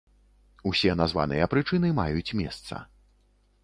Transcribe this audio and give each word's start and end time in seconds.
Усе 0.69 0.95
названыя 1.03 1.51
прычыны 1.53 1.95
маюць 2.01 2.35
месца. 2.43 2.85